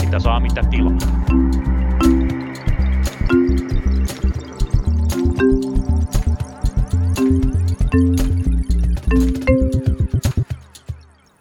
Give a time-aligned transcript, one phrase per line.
[0.00, 0.98] Mitä saa, mitä tilaa.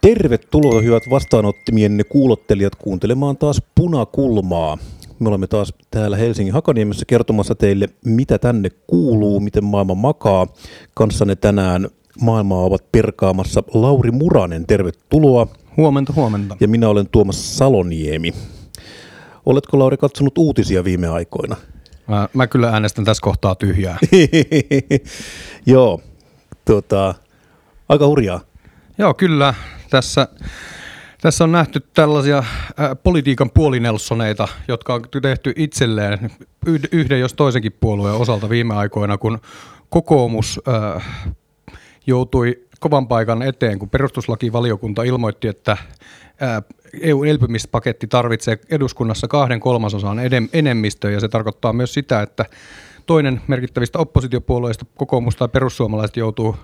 [0.01, 4.77] Tervetuloa hyvät vastaanottimienne kuulottelijat kuuntelemaan taas Punakulmaa.
[5.19, 10.47] Me olemme taas täällä Helsingin Hakaniemessä kertomassa teille, mitä tänne kuuluu, miten maailma makaa.
[10.93, 11.87] Kanssanne tänään
[12.21, 14.67] maailmaa ovat perkaamassa Lauri Muranen.
[14.67, 15.47] Tervetuloa.
[15.77, 16.57] Huomenta, huomenta.
[16.59, 18.33] Ja minä olen Tuomas Saloniemi.
[19.45, 21.55] Oletko Lauri katsonut uutisia viime aikoina?
[22.07, 23.97] Mä, mä kyllä äänestän tässä kohtaa tyhjää.
[25.65, 26.01] Joo,
[26.65, 27.15] tota,
[27.89, 28.39] aika hurjaa.
[28.97, 29.53] Joo, kyllä.
[29.89, 30.27] Tässä,
[31.21, 32.45] tässä on nähty tällaisia äh,
[33.03, 36.31] politiikan puolinelsoneita, jotka on tehty itselleen
[36.91, 39.39] yhden jos toisenkin puolueen osalta viime aikoina, kun
[39.89, 41.05] kokoomus äh,
[42.07, 45.77] joutui kovan paikan eteen, kun perustuslakivaliokunta ilmoitti, että
[47.01, 50.17] EU-elpymispaketti tarvitsee eduskunnassa kahden kolmasosan
[50.53, 52.45] enemmistöä, ja se tarkoittaa myös sitä, että
[53.05, 56.55] toinen merkittävistä oppositiopuolueista, kokoomus tai perussuomalaiset, joutuu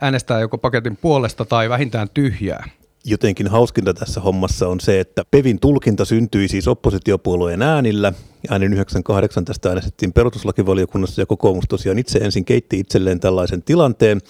[0.00, 2.64] äänestämään joko paketin puolesta tai vähintään tyhjää.
[3.04, 8.12] Jotenkin hauskinta tässä hommassa on se, että Pevin tulkinta syntyi siis oppositiopuolueen äänillä.
[8.50, 14.20] Äänin 98 tästä äänestettiin perustuslakivaliokunnassa ja kokoomus tosiaan itse ensin keitti itselleen tällaisen tilanteen.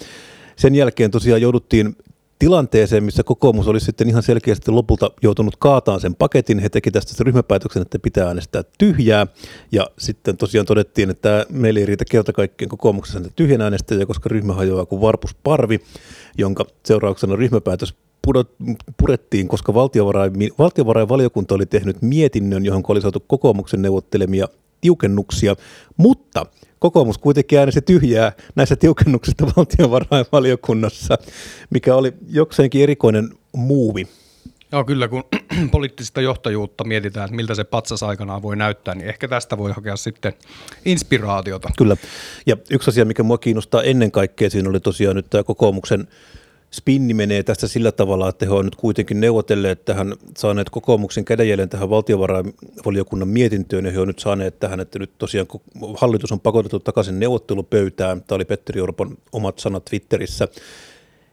[0.56, 1.96] Sen jälkeen tosiaan jouduttiin
[2.38, 6.58] tilanteeseen, missä kokoomus olisi sitten ihan selkeästi lopulta joutunut kaataan sen paketin.
[6.58, 9.26] He teki tästä sen ryhmäpäätöksen, että pitää äänestää tyhjää.
[9.72, 14.54] Ja sitten tosiaan todettiin, että meillä ei riitä kerta kaikkien kokoomuksessa tyhjän äänestäjä, koska ryhmä
[14.54, 15.80] hajoaa kuin varpusparvi,
[16.38, 17.94] jonka seurauksena ryhmäpäätös
[18.96, 24.48] purettiin, koska valtiovarain, valtiovarainvaliokunta oli tehnyt mietinnön, johon oli saatu kokoomuksen neuvottelemia
[24.80, 25.56] tiukennuksia,
[25.96, 26.46] mutta
[26.78, 31.18] kokoomus kuitenkin äänesi tyhjää näissä tiukennuksista valtiovarainvaliokunnassa,
[31.70, 34.08] mikä oli jokseenkin erikoinen muuvi.
[34.72, 35.24] Joo, kyllä kun
[35.72, 39.96] poliittista johtajuutta mietitään, että miltä se patsas aikanaan voi näyttää, niin ehkä tästä voi hakea
[39.96, 40.32] sitten
[40.84, 41.70] inspiraatiota.
[41.78, 41.96] Kyllä,
[42.46, 46.08] ja yksi asia, mikä mua kiinnostaa ennen kaikkea, siinä oli tosiaan nyt tämä kokoomuksen
[46.70, 51.68] spinni menee tästä sillä tavalla, että he ovat nyt kuitenkin neuvotelleet tähän, saaneet kokoomuksen kädenjäljen
[51.68, 55.46] tähän valtiovarainvaliokunnan mietintöön, ja he ovat nyt saaneet tähän, että nyt tosiaan
[55.96, 58.22] hallitus on pakotettu takaisin neuvottelupöytään.
[58.22, 60.48] Tämä oli Petteri Orpon omat sanat Twitterissä.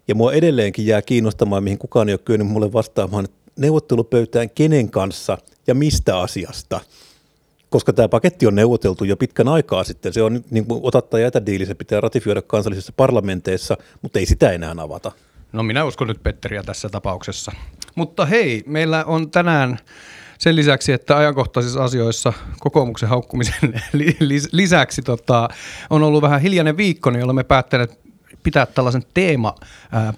[0.08, 4.90] Ja mua edelleenkin jää kiinnostamaan, mihin kukaan ei ole kyennyt mulle vastaamaan, että neuvottelupöytään kenen
[4.90, 5.38] kanssa
[5.68, 6.81] ja mistä asiasta–
[7.69, 10.14] koska tämä paketti on neuvoteltu jo pitkän aikaa sitten.
[10.14, 14.25] Se on niin kuin ota tai jätä diili, se pitää ratifioida kansallisissa parlamenteissa, mutta ei
[14.25, 15.12] sitä enää avata.
[15.52, 17.52] No minä uskon nyt Petteriä tässä tapauksessa.
[17.96, 19.80] Mutta hei, meillä on tänään
[20.38, 23.84] sen lisäksi, että ajankohtaisissa asioissa kokoomuksen haukkumisen
[24.52, 25.50] lisäksi tota,
[25.90, 28.00] on ollut vähän hiljainen viikko, niin olemme päättäneet
[28.44, 29.56] pitää tällaisen teema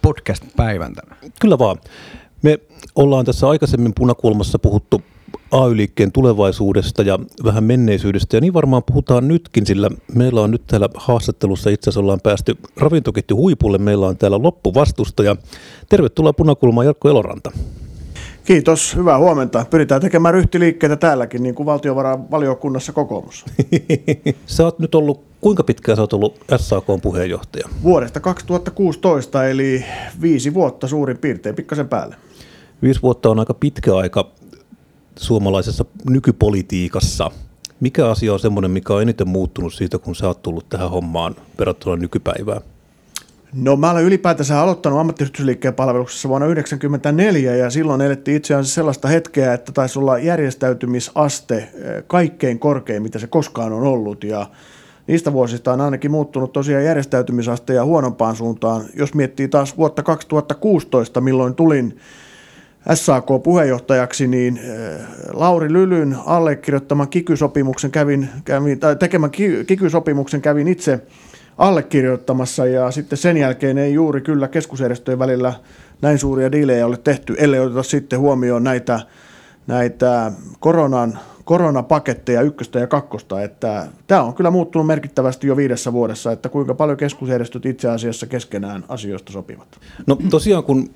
[0.01, 1.18] podcast-päivän tänään.
[1.39, 1.78] Kyllä vaan.
[2.41, 2.59] Me
[2.95, 5.03] ollaan tässä aikaisemmin punakulmassa puhuttu
[5.51, 10.90] AY-liikkeen tulevaisuudesta ja vähän menneisyydestä, ja niin varmaan puhutaan nytkin, sillä meillä on nyt täällä
[10.94, 15.35] haastattelussa itse asiassa ollaan päästy ravintoketju huipulle, meillä on täällä loppuvastustaja.
[15.89, 17.51] Tervetuloa Punakulmaan Jarkko Eloranta.
[18.50, 19.66] Kiitos, hyvää huomenta.
[19.69, 23.45] Pyritään tekemään ryhtiliikkeitä täälläkin, niin kuin valtiovarainvaliokunnassa kokoomus.
[24.45, 27.69] sä oot nyt ollut, kuinka pitkään sä oot ollut SAK puheenjohtaja?
[27.84, 29.85] Vuodesta 2016, eli
[30.22, 32.16] viisi vuotta suurin piirtein, pikkasen päälle.
[32.81, 34.31] Viisi vuotta on aika pitkä aika
[35.19, 37.31] suomalaisessa nykypolitiikassa.
[37.80, 41.35] Mikä asia on semmoinen, mikä on eniten muuttunut siitä, kun sä oot tullut tähän hommaan
[41.59, 42.62] verrattuna nykypäivään?
[43.53, 49.07] No mä olen ylipäätänsä aloittanut ammattiyhdistysliikkeen palveluksessa vuonna 1994 ja silloin elettiin itse asiassa sellaista
[49.07, 54.47] hetkeä, että taisi olla järjestäytymisaste eh, kaikkein korkein, mitä se koskaan on ollut ja
[55.07, 58.86] niistä vuosista on ainakin muuttunut tosiaan järjestäytymisaste ja huonompaan suuntaan.
[58.96, 62.00] Jos miettii taas vuotta 2016, milloin tulin
[62.94, 69.31] SAK-puheenjohtajaksi, niin äh, Lauri Lylyn allekirjoittaman kikysopimuksen kävin, kävin tai tekemän
[69.67, 71.01] kikysopimuksen kävin itse
[71.57, 75.54] allekirjoittamassa ja sitten sen jälkeen ei juuri kyllä keskusjärjestöjen välillä
[76.01, 79.00] näin suuria diilejä ole tehty, ellei oteta sitten huomioon näitä,
[79.68, 83.44] näitä koronan, koronapaketteja ykköstä ja kakkosta.
[83.44, 88.27] Että tämä on kyllä muuttunut merkittävästi jo viidessä vuodessa, että kuinka paljon keskusjärjestöt itse asiassa
[88.27, 89.68] keskenään asioista sopivat.
[90.07, 90.89] No tosiaan kun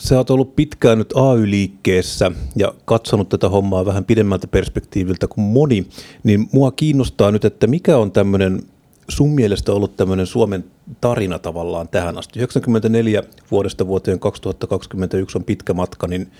[0.00, 5.86] Sä oot ollut pitkään nyt AY-liikkeessä ja katsonut tätä hommaa vähän pidemmältä perspektiiviltä kuin moni,
[6.22, 8.62] niin mua kiinnostaa nyt, että mikä on tämmöinen
[9.08, 10.64] sun mielestä ollut tämmöinen Suomen
[11.00, 12.38] tarina tavallaan tähän asti?
[12.38, 16.30] 94 vuodesta vuoteen 2021 on pitkä matka, niin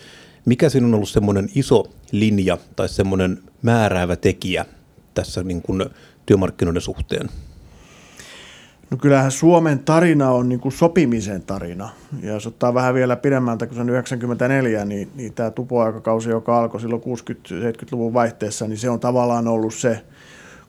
[0.45, 4.67] mikä siinä on ollut semmoinen iso linja tai semmoinen määräävä tekijä
[5.15, 5.85] tässä niin kuin
[6.27, 7.29] työmarkkinoiden suhteen?
[8.91, 11.89] No kyllähän Suomen tarina on niin kuin sopimisen tarina.
[12.23, 16.81] Ja jos ottaa vähän vielä pidemmältä kuin se 94, niin, niin tämä tupoaikakausi, joka alkoi
[16.81, 20.01] silloin 60-70-luvun vaihteessa, niin se on tavallaan ollut se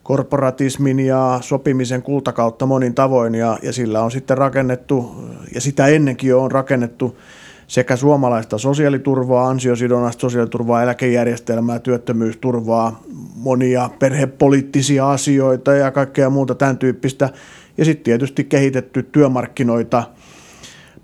[0.02, 3.34] korporatismin ja sopimisen kultakautta monin tavoin.
[3.34, 5.14] Ja, ja sillä on sitten rakennettu,
[5.54, 7.18] ja sitä ennenkin jo on rakennettu
[7.66, 13.02] sekä suomalaista sosiaaliturvaa, ansiosidonnaista sosiaaliturvaa, eläkejärjestelmää, työttömyysturvaa,
[13.36, 17.30] monia perhepoliittisia asioita ja kaikkea muuta tämän tyyppistä–
[17.78, 20.04] ja sitten tietysti kehitetty työmarkkinoita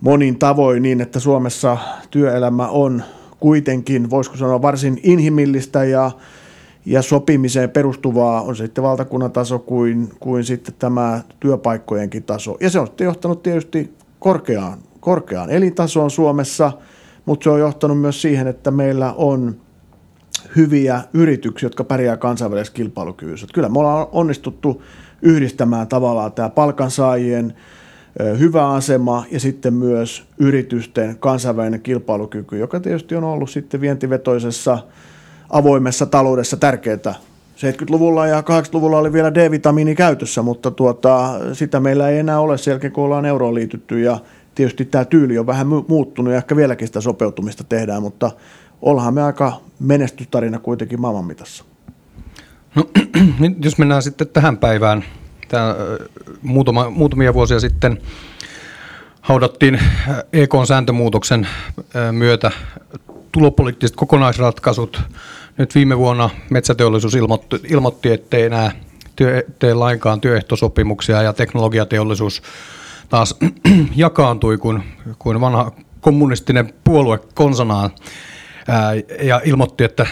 [0.00, 1.78] monin tavoin niin, että Suomessa
[2.10, 3.02] työelämä on
[3.40, 6.10] kuitenkin, voisiko sanoa, varsin inhimillistä ja,
[6.86, 12.56] ja sopimiseen perustuvaa on sitten valtakunnan taso kuin, kuin sitten tämä työpaikkojenkin taso.
[12.60, 16.72] Ja se on sitten johtanut tietysti korkeaan, korkeaan elintasoon Suomessa,
[17.26, 19.56] mutta se on johtanut myös siihen, että meillä on
[20.56, 23.46] hyviä yrityksiä, jotka pärjää kansainvälisessä kilpailukyvyssä.
[23.54, 24.82] Kyllä me ollaan onnistuttu
[25.22, 27.54] yhdistämään tavallaan tämä palkansaajien
[28.38, 34.78] hyvä asema ja sitten myös yritysten kansainvälinen kilpailukyky, joka tietysti on ollut sitten vientivetoisessa
[35.50, 37.14] avoimessa taloudessa tärkeää.
[37.56, 42.72] 70-luvulla ja 80-luvulla oli vielä D-vitamiini käytössä, mutta tuota, sitä meillä ei enää ole sen
[42.72, 44.18] jälkeen, kun ollaan euroon liitytty ja
[44.54, 48.30] tietysti tämä tyyli on vähän muuttunut ja ehkä vieläkin sitä sopeutumista tehdään, mutta
[48.82, 51.24] ollaan me aika menestystarina kuitenkin maailman
[52.74, 52.84] No,
[53.64, 55.04] jos mennään sitten tähän päivään,
[55.48, 55.74] Tämä,
[56.42, 58.00] muutama, muutamia vuosia sitten
[59.20, 59.80] haudattiin
[60.32, 61.48] EK-sääntömuutoksen
[62.12, 62.50] myötä
[63.32, 65.02] tulopoliittiset kokonaisratkaisut.
[65.56, 68.72] Nyt viime vuonna metsäteollisuus ilmoitti, ilmoitti ettei enää
[69.16, 72.42] työ, tee lainkaan työehtosopimuksia ja teknologiateollisuus
[73.08, 73.36] taas
[73.96, 74.82] jakaantui kuin,
[75.18, 77.90] kuin vanha kommunistinen puolue konsanaan
[79.22, 80.06] ja ilmoitti, että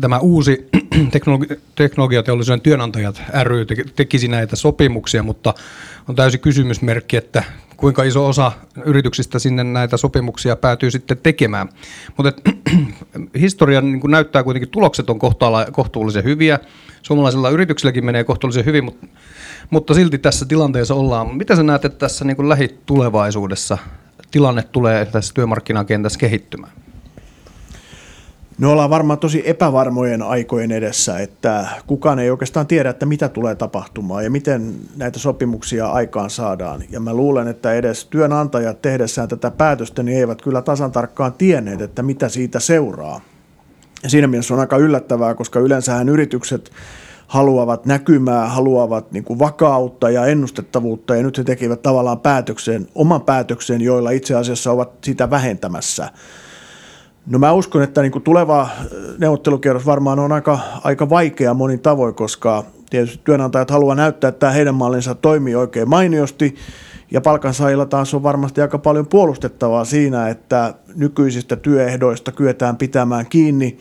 [0.00, 0.68] tämä uusi
[1.16, 3.66] teknologi- teknologiateollisuuden työnantajat ry
[3.96, 5.54] tekisi näitä sopimuksia, mutta
[6.08, 7.44] on täysin kysymysmerkki, että
[7.76, 8.52] kuinka iso osa
[8.84, 11.68] yrityksistä sinne näitä sopimuksia päätyy sitten tekemään.
[12.16, 12.50] Mutta
[13.40, 15.18] historia niin näyttää kuitenkin, tulokset on
[15.72, 16.58] kohtuullisen hyviä.
[17.02, 19.06] Suomalaisilla yrityksilläkin menee kohtuullisen hyvin, mutta,
[19.70, 21.36] mutta silti tässä tilanteessa ollaan.
[21.36, 23.78] Mitä sä näet, että tässä niin lähitulevaisuudessa
[24.30, 26.72] tilanne tulee tässä työmarkkinakentässä kehittymään?
[28.58, 33.54] Me ollaan varmaan tosi epävarmojen aikojen edessä, että kukaan ei oikeastaan tiedä, että mitä tulee
[33.54, 36.82] tapahtumaan ja miten näitä sopimuksia aikaan saadaan.
[36.90, 41.80] Ja mä luulen, että edes työnantajat tehdessään tätä päätöstä, niin eivät kyllä tasan tarkkaan tienneet,
[41.80, 43.20] että mitä siitä seuraa.
[44.02, 46.70] Ja siinä mielessä on aika yllättävää, koska yleensähän yritykset
[47.26, 53.22] haluavat näkymää, haluavat niin kuin vakautta ja ennustettavuutta, ja nyt he tekivät tavallaan päätöksen, oman
[53.22, 56.10] päätöksen, joilla itse asiassa ovat sitä vähentämässä–
[57.26, 58.68] No mä uskon, että niin tuleva äh,
[59.18, 64.74] neuvottelukierros varmaan on aika, aika vaikea monin tavoin, koska tietysti työnantajat haluaa näyttää, että heidän
[64.74, 66.54] mallinsa toimii oikein mainiosti,
[67.10, 73.78] ja palkansaajilla taas on varmasti aika paljon puolustettavaa siinä, että nykyisistä työehdoista kyetään pitämään kiinni.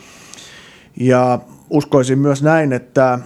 [0.99, 1.39] Ja
[1.69, 3.19] uskoisin myös näin, että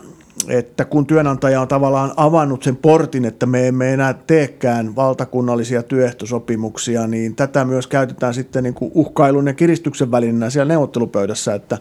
[0.47, 7.07] että kun työnantaja on tavallaan avannut sen portin, että me emme enää teekään valtakunnallisia työehtosopimuksia,
[7.07, 11.77] niin tätä myös käytetään sitten niin kuin uhkailun ja kiristyksen välinä siellä neuvottelupöydässä, että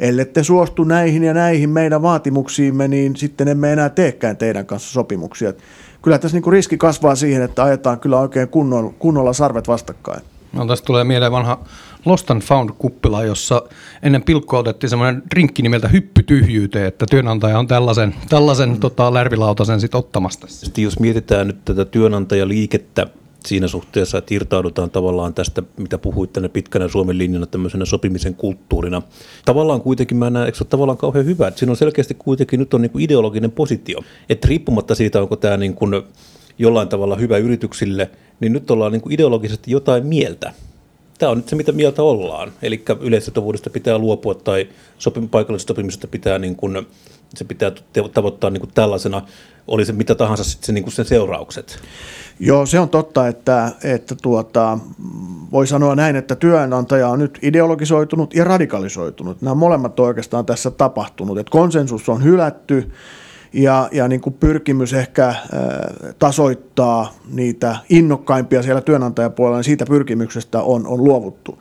[0.00, 5.52] ellette suostu näihin ja näihin meidän vaatimuksiimme, niin sitten emme enää teekään teidän kanssa sopimuksia.
[6.02, 10.22] Kyllä tässä niin kuin riski kasvaa siihen, että ajetaan kyllä oikein kunnolla, kunnolla sarvet vastakkain.
[10.52, 11.58] No, tästä tulee mieleen vanha
[12.04, 13.62] Lost and Found-kuppila, jossa
[14.02, 18.80] ennen pilkkoa otettiin semmoinen drinkki nimeltä hyppytyhjyyteen, että työnantaja on tällaisen, tällaisen mm.
[18.80, 20.46] tota, lärvilautasen sitten ottamasta.
[20.46, 23.06] Sitten jos mietitään nyt tätä työnantajaliikettä
[23.46, 29.02] siinä suhteessa, että irtaudutaan tavallaan tästä, mitä puhuit tänne pitkänä Suomen linjana tämmöisenä sopimisen kulttuurina.
[29.44, 32.60] Tavallaan kuitenkin mä näen, eikö se ole tavallaan kauhean hyvä, että siinä on selkeästi kuitenkin
[32.60, 33.98] nyt on niin kuin ideologinen positio.
[34.28, 36.02] Että riippumatta siitä, onko tämä niin kuin
[36.58, 40.52] jollain tavalla hyvä yrityksille, niin nyt ollaan niin kuin ideologisesti jotain mieltä
[41.22, 42.52] tämä on nyt se, mitä mieltä ollaan.
[42.62, 46.86] Eli yleissitovuudesta pitää luopua tai sopim- paikallisesta sopimisesta pitää, niin kuin,
[47.34, 47.72] se pitää
[48.14, 49.22] tavoittaa niin kuin tällaisena,
[49.68, 51.78] oli se mitä tahansa sitten se, niin kuin sen seuraukset.
[52.40, 54.78] Joo, se on totta, että, että tuota,
[55.52, 59.42] voi sanoa näin, että työnantaja on nyt ideologisoitunut ja radikalisoitunut.
[59.42, 61.38] Nämä molemmat on oikeastaan tässä tapahtunut.
[61.38, 62.92] Että konsensus on hylätty,
[63.52, 65.38] ja, ja niin kuin pyrkimys ehkä äh,
[66.18, 71.58] tasoittaa niitä innokkaimpia siellä työnantajapuolella, niin siitä pyrkimyksestä on, on luovuttu.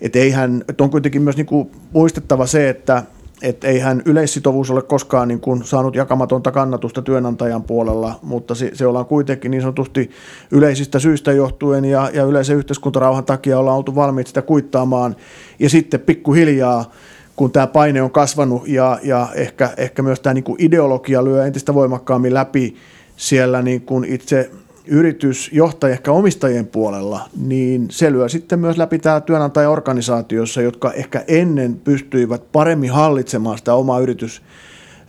[0.00, 3.02] Et eihän, et on kuitenkin myös niin kuin muistettava se, että
[3.42, 8.86] et eihän yleissitovuus ole koskaan niin kuin saanut jakamatonta kannatusta työnantajan puolella, mutta se, se
[8.86, 10.10] ollaan kuitenkin niin sanotusti
[10.50, 15.16] yleisistä syistä johtuen ja, ja yleisen yhteiskuntarauhan takia ollaan oltu valmiit sitä kuittaamaan.
[15.58, 16.90] Ja sitten pikkuhiljaa
[17.38, 21.46] kun tämä paine on kasvanut ja, ja ehkä, ehkä myös tämä niin kuin ideologia lyö
[21.46, 22.76] entistä voimakkaammin läpi
[23.16, 24.50] siellä niin kuin itse
[24.86, 31.80] yritysjohtajien, ehkä omistajien puolella, niin se lyö sitten myös läpi täällä työnantajaorganisaatiossa, jotka ehkä ennen
[31.84, 34.42] pystyivät paremmin hallitsemaan sitä omaa yritys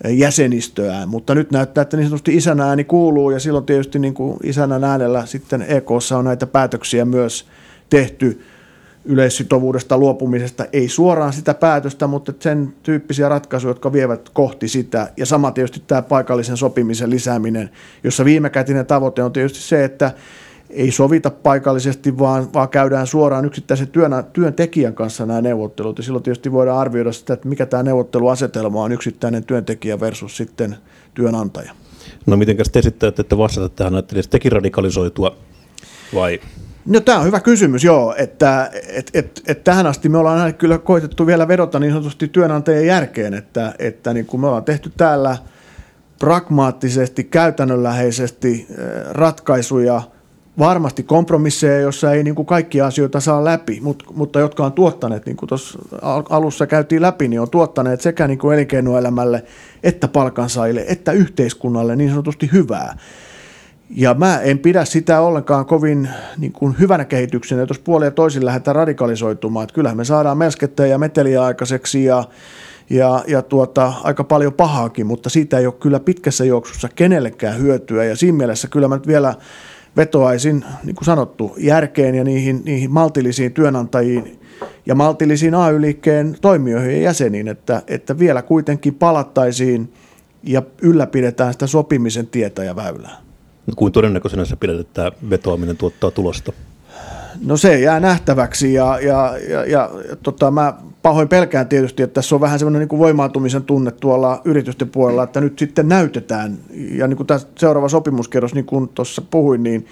[0.10, 4.38] jäsenistöään, mutta nyt näyttää, että niin sanotusti isän ääni kuuluu ja silloin tietysti niin kuin
[4.44, 7.46] isänän äänellä sitten EKssa on näitä päätöksiä myös
[7.90, 8.42] tehty
[9.06, 15.12] yleissitovuudesta luopumisesta, ei suoraan sitä päätöstä, mutta sen tyyppisiä ratkaisuja, jotka vievät kohti sitä.
[15.18, 17.70] Ja sama tietysti tämä paikallisen sopimisen lisääminen,
[18.04, 20.12] jossa viimekätinen tavoite on tietysti se, että
[20.70, 25.98] ei sovita paikallisesti, vaan, vaan käydään suoraan yksittäisen työn, työntekijän kanssa nämä neuvottelut.
[25.98, 30.76] Ja silloin tietysti voidaan arvioida sitä, että mikä tämä neuvotteluasetelma on yksittäinen työntekijä versus sitten
[31.14, 31.72] työnantaja.
[32.26, 35.36] No miten te sitten että vastata tähän, ajattelisi tekin radikalisoitua
[36.14, 36.40] vai
[36.90, 40.78] No tämä on hyvä kysymys, joo, että et, et, et tähän asti me ollaan kyllä
[40.78, 45.38] koitettu vielä vedota niin sanotusti työnantajien järkeen, että, että niin kuin me ollaan tehty täällä
[46.20, 48.76] pragmaattisesti, käytännönläheisesti eh,
[49.12, 50.02] ratkaisuja,
[50.60, 55.26] varmasti kompromisseja, joissa ei niin kuin kaikkia asioita saa läpi, mutta, mutta jotka on tuottaneet,
[55.26, 55.80] niin kuin tuossa
[56.30, 59.44] alussa käytiin läpi, niin on tuottaneet sekä niin kuin elinkeinoelämälle
[59.84, 62.98] että palkansaajille että yhteiskunnalle niin sanotusti hyvää.
[63.90, 68.46] Ja mä en pidä sitä ollenkaan kovin niin kuin hyvänä kehityksenä, jos puoli ja toisin
[68.46, 69.64] lähdetään radikalisoitumaan.
[69.64, 72.24] Että kyllähän me saadaan melskettä ja meteliä aikaiseksi ja,
[72.90, 78.04] ja, ja tuota, aika paljon pahaakin, mutta siitä ei ole kyllä pitkässä juoksussa kenellekään hyötyä.
[78.04, 79.36] Ja siinä mielessä kyllä mä nyt vielä
[79.98, 84.40] vetoaisin, niin kuin sanottu, järkeen ja niihin, niihin maltillisiin työnantajiin
[84.86, 89.94] ja maltillisiin AY-liikkeen toimijoihin ja jäseniin, että, että vielä kuitenkin palattaisiin
[90.44, 93.29] ja ylläpidetään sitä sopimisen tietä ja väylää.
[93.76, 96.54] Kuin todennäköisenä sä pidät, että vetoaminen tuottaa tulosta?
[97.46, 99.90] No se jää nähtäväksi ja, ja, ja, ja
[100.24, 104.90] tota, mä pahoin pelkään tietysti, että tässä on vähän semmoinen niin voimaantumisen tunne tuolla yritysten
[104.90, 106.58] puolella, että nyt sitten näytetään.
[106.74, 109.86] Ja niin kuin tämä seuraava sopimuskerros, niin kuin tuossa puhuin, niin,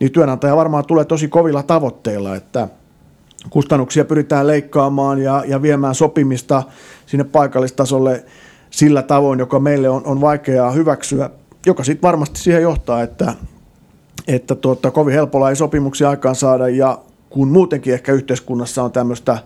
[0.00, 2.68] niin työnantaja varmaan tulee tosi kovilla tavoitteilla, että
[3.50, 6.62] kustannuksia pyritään leikkaamaan ja, ja viemään sopimista
[7.06, 8.24] sinne paikallistasolle
[8.70, 11.30] sillä tavoin, joka meille on, on vaikeaa hyväksyä–
[11.66, 13.34] joka sitten varmasti siihen johtaa, että,
[14.26, 16.98] että tuota, kovin helpolla ei sopimuksia aikaan saada ja
[17.30, 19.38] kun muutenkin ehkä yhteiskunnassa on tämmöistä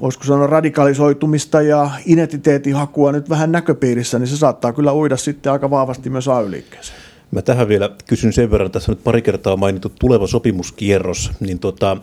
[0.00, 5.52] voisiko sanoa radikalisoitumista ja identiteetin hakua nyt vähän näköpiirissä, niin se saattaa kyllä uida sitten
[5.52, 6.98] aika vahvasti myös AY-liikkeeseen.
[7.30, 11.58] Mä tähän vielä kysyn sen verran, tässä on nyt pari kertaa mainittu tuleva sopimuskierros, niin
[11.58, 11.96] tota,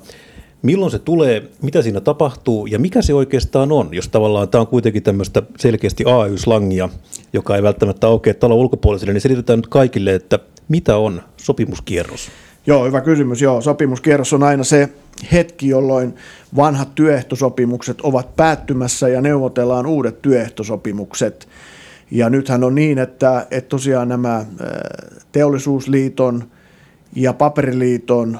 [0.61, 4.67] milloin se tulee, mitä siinä tapahtuu ja mikä se oikeastaan on, jos tavallaan tämä on
[4.67, 6.89] kuitenkin tämmöistä selkeästi AY-slangia,
[7.33, 12.29] joka ei välttämättä aukea talon ulkopuolisille, niin selitetään nyt kaikille, että mitä on sopimuskierros?
[12.67, 13.41] Joo, hyvä kysymys.
[13.41, 14.89] Joo, sopimuskierros on aina se
[15.31, 16.15] hetki, jolloin
[16.55, 21.47] vanhat työehtosopimukset ovat päättymässä ja neuvotellaan uudet työehtosopimukset.
[22.11, 24.45] Ja nythän on niin, että, että tosiaan nämä
[25.31, 26.43] teollisuusliiton–
[27.15, 28.39] ja Paperiliiton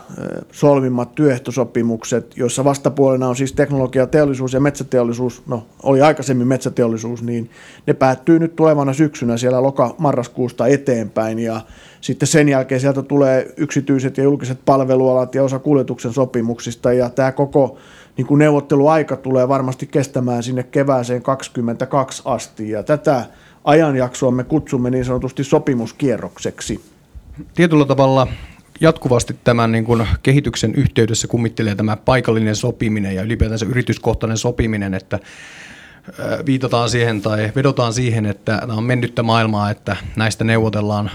[0.51, 7.49] solvimmat työehtosopimukset, joissa vastapuolena on siis teknologia, teollisuus ja metsäteollisuus, no oli aikaisemmin metsäteollisuus, niin
[7.87, 11.39] ne päättyy nyt tulevana syksynä siellä loka-marraskuusta eteenpäin.
[11.39, 11.61] Ja
[12.01, 16.93] sitten sen jälkeen sieltä tulee yksityiset ja julkiset palvelualat ja osa kuljetuksen sopimuksista.
[16.93, 17.77] Ja tämä koko
[18.17, 22.69] niin kuin neuvotteluaika tulee varmasti kestämään sinne kevääseen 2022 asti.
[22.69, 23.25] Ja tätä
[23.63, 26.81] ajanjaksoa me kutsumme niin sanotusti sopimuskierrokseksi.
[27.55, 28.27] Tietyllä tavalla
[28.81, 35.19] jatkuvasti tämän niin kuin kehityksen yhteydessä kummittelee tämä paikallinen sopiminen ja ylipäätänsä yrityskohtainen sopiminen, että
[36.45, 41.11] viitataan siihen tai vedotaan siihen, että tämä on mennyttä maailmaa, että näistä neuvotellaan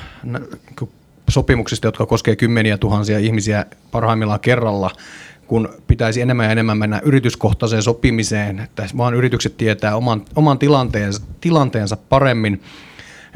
[1.29, 4.91] sopimuksista, jotka koskee kymmeniä tuhansia ihmisiä parhaimmillaan kerralla,
[5.47, 11.23] kun pitäisi enemmän ja enemmän mennä yrityskohtaiseen sopimiseen, että vaan yritykset tietää oman, oman tilanteensa,
[11.41, 12.63] tilanteensa paremmin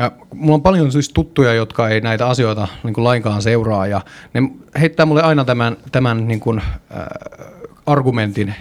[0.00, 4.00] ja mulla on paljon siis tuttuja, jotka ei näitä asioita niin kuin lainkaan seuraa ja
[4.34, 4.40] ne
[4.80, 6.66] heittää mulle aina tämän, tämän niin kuin, äh,
[7.86, 8.54] argumentin,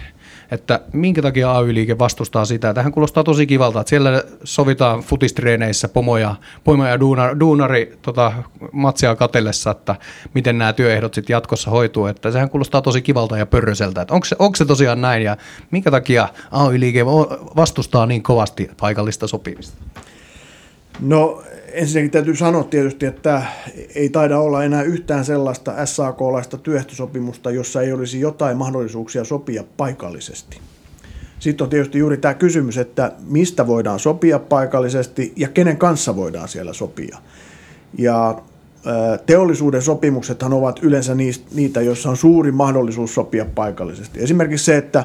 [0.50, 2.74] että minkä takia AY-liike vastustaa sitä.
[2.74, 7.00] Tähän kuulostaa tosi kivalta, että siellä sovitaan futistreeneissä pomoja, pomoja ja
[7.40, 8.32] duunari, tota,
[8.72, 9.94] matsia katellessa, että
[10.34, 12.06] miten nämä työehdot sitten jatkossa hoituu.
[12.06, 14.06] Että sehän kuulostaa tosi kivalta ja pörröseltä.
[14.10, 15.36] Onko, se, onko se tosiaan näin ja
[15.70, 17.06] minkä takia AY-liike
[17.56, 19.76] vastustaa niin kovasti paikallista sopimista?
[21.02, 21.42] No
[21.72, 23.42] ensinnäkin täytyy sanoa tietysti, että
[23.94, 30.58] ei taida olla enää yhtään sellaista SAK-laista työehtosopimusta, jossa ei olisi jotain mahdollisuuksia sopia paikallisesti.
[31.38, 36.48] Sitten on tietysti juuri tämä kysymys, että mistä voidaan sopia paikallisesti ja kenen kanssa voidaan
[36.48, 37.18] siellä sopia.
[37.98, 38.42] Ja
[39.26, 41.14] teollisuuden sopimuksethan ovat yleensä
[41.54, 44.22] niitä, joissa on suuri mahdollisuus sopia paikallisesti.
[44.22, 45.04] Esimerkiksi se, että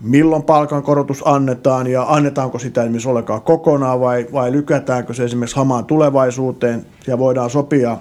[0.00, 5.84] milloin palkankorotus annetaan ja annetaanko sitä esimerkiksi ollenkaan kokonaan vai, vai lykätäänkö se esimerkiksi hamaan
[5.84, 7.96] tulevaisuuteen ja voidaan sopia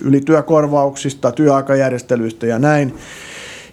[0.00, 2.94] ylityökorvauksista, työaikajärjestelyistä ja näin.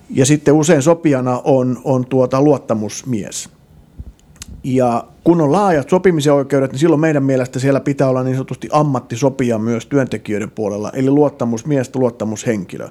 [0.10, 3.50] Ja sitten usein sopijana on, on tuota luottamusmies.
[4.64, 8.70] Ja kun on laajat sopimisen oikeudet, niin silloin meidän mielestä siellä pitää olla niin sanotusti
[8.72, 12.90] ammattisopija myös työntekijöiden puolella, eli luottamusmies, luottamushenkilö.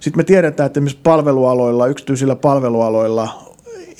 [0.00, 3.45] Sitten me tiedetään, että esimerkiksi palvelualoilla, yksityisillä palvelualoilla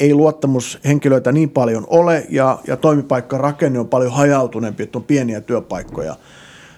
[0.01, 6.17] ei luottamushenkilöitä niin paljon ole ja, ja toimipaikkarakenne on paljon hajautuneempi, että on pieniä työpaikkoja.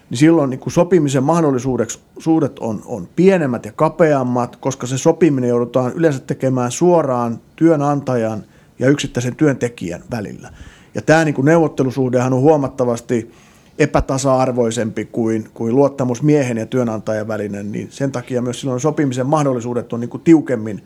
[0.09, 6.19] Niin silloin niin sopimisen mahdollisuudet on, on pienemmät ja kapeammat, koska se sopiminen joudutaan yleensä
[6.19, 8.43] tekemään suoraan työnantajan
[8.79, 10.49] ja yksittäisen työntekijän välillä.
[10.95, 13.31] Ja tämä niin neuvottelusuhdehan on huomattavasti
[13.79, 19.99] epätasa-arvoisempi kuin, kuin luottamusmiehen ja työnantajan välinen, niin sen takia myös silloin sopimisen mahdollisuudet on
[19.99, 20.83] niin kuin tiukemmin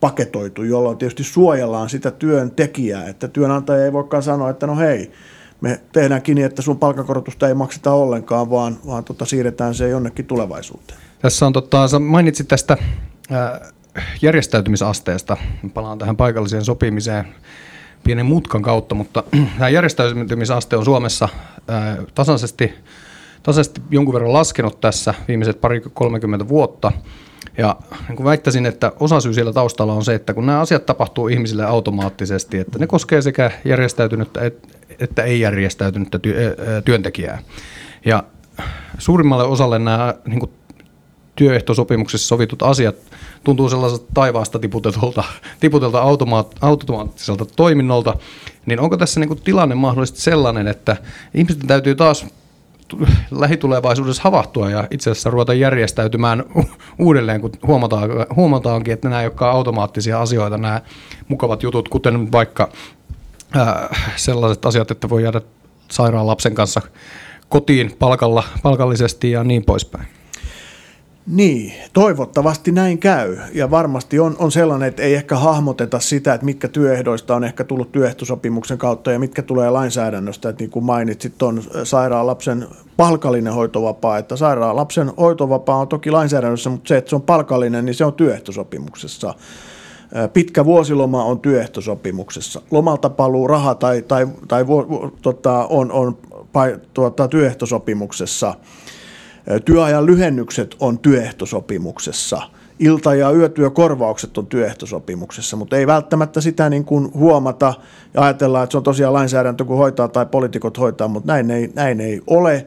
[0.00, 5.12] paketoitu, jolloin tietysti suojellaan sitä työntekijää, että työnantaja ei voikaan sanoa, että no hei,
[5.60, 10.26] me tehdään kiinni, että sun palkankorotusta ei makseta ollenkaan, vaan, vaan tota, siirretään se jonnekin
[10.26, 10.98] tulevaisuuteen.
[11.18, 12.76] Tässä on, tota, sä mainitsit tästä
[13.32, 13.72] äh,
[14.22, 15.36] järjestäytymisasteesta.
[15.74, 17.24] Palaan tähän paikalliseen sopimiseen
[18.04, 19.22] pienen mutkan kautta, mutta
[19.58, 21.28] tämä järjestäytymisaste on Suomessa
[21.68, 22.72] ää, tasaisesti,
[23.42, 26.92] tasaisesti jonkun verran laskenut tässä viimeiset pari 30 vuotta.
[27.58, 27.76] Ja
[28.08, 31.28] niin kuin väittäisin, että osa syy siellä taustalla on se, että kun nämä asiat tapahtuu
[31.28, 34.40] ihmisille automaattisesti, että ne koskee sekä järjestäytynyttä
[35.00, 36.18] että ei järjestäytynyttä
[36.84, 37.42] työntekijää.
[38.04, 38.24] Ja
[38.98, 40.50] suurimmalle osalle nämä niin kuin
[41.36, 42.96] työehtosopimuksessa sovitut asiat
[43.44, 45.24] tuntuu sellaiselta taivaasta tiputelta,
[45.60, 48.16] tiputelta automaat, automaattiselta toiminnolta,
[48.66, 50.96] niin onko tässä niin kuin tilanne mahdollisesti sellainen, että
[51.34, 52.26] ihmisten täytyy taas
[53.30, 56.44] lähitulevaisuudessa havahtua ja itse asiassa ruveta järjestäytymään
[56.98, 60.80] uudelleen, kun huomataan, huomataankin, että nämä ei olekaan automaattisia asioita, nämä
[61.28, 62.68] mukavat jutut, kuten vaikka
[63.54, 65.40] ää, sellaiset asiat, että voi jäädä
[65.90, 66.80] sairaan lapsen kanssa
[67.48, 70.06] kotiin palkalla, palkallisesti ja niin poispäin.
[71.26, 73.36] Niin, toivottavasti näin käy.
[73.52, 77.64] Ja varmasti on, on sellainen, että ei ehkä hahmoteta sitä, että mitkä työehdoista on ehkä
[77.64, 80.48] tullut työehtosopimuksen kautta ja mitkä tulee lainsäädännöstä.
[80.48, 84.18] Että niin kuin mainitsit, on sairaan lapsen palkallinen hoitovapaa.
[84.18, 88.04] Että sairaan lapsen hoitovapaa on toki lainsäädännössä, mutta se, että se on palkallinen, niin se
[88.04, 89.34] on työehtosopimuksessa.
[90.32, 92.62] Pitkä vuosiloma on työehtosopimuksessa.
[92.70, 94.64] Lomalta paluu raha tai, tai, tai
[95.22, 96.18] tota, on, on
[96.94, 98.54] tuota, työehtosopimuksessa–
[99.64, 102.42] Työajan lyhennykset on työehtosopimuksessa.
[102.78, 107.74] Ilta- ja yötyökorvaukset on työehtosopimuksessa, mutta ei välttämättä sitä niin kuin huomata
[108.14, 111.72] ja ajatellaan, että se on tosiaan lainsäädäntö, kun hoitaa tai poliitikot hoitaa, mutta näin ei,
[111.74, 112.66] näin ei ole.